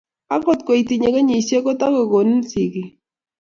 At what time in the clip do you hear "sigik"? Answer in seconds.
2.49-2.89